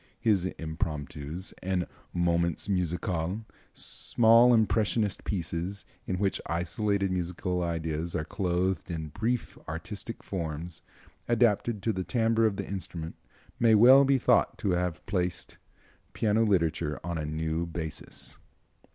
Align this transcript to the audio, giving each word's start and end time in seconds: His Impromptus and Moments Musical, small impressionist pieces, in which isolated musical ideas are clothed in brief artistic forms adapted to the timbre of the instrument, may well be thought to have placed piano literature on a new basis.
His 0.19 0.47
Impromptus 0.57 1.53
and 1.61 1.85
Moments 2.11 2.67
Musical, 2.67 3.45
small 3.71 4.51
impressionist 4.51 5.23
pieces, 5.25 5.85
in 6.07 6.17
which 6.17 6.41
isolated 6.47 7.11
musical 7.11 7.61
ideas 7.61 8.15
are 8.15 8.25
clothed 8.25 8.89
in 8.89 9.09
brief 9.09 9.59
artistic 9.67 10.23
forms 10.23 10.81
adapted 11.27 11.83
to 11.83 11.93
the 11.93 12.03
timbre 12.03 12.47
of 12.47 12.55
the 12.55 12.67
instrument, 12.67 13.15
may 13.59 13.75
well 13.75 14.03
be 14.03 14.17
thought 14.17 14.57
to 14.57 14.71
have 14.71 15.05
placed 15.05 15.59
piano 16.13 16.43
literature 16.45 16.99
on 17.03 17.19
a 17.19 17.25
new 17.27 17.67
basis. 17.67 18.39